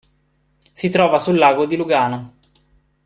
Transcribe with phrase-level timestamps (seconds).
[0.71, 2.33] Si trova sul Lago di Lugano.